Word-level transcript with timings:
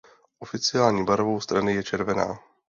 Oficiální 0.39 1.03
barvou 1.05 1.41
strany 1.41 1.73
je 1.75 1.83
červená. 1.83 2.39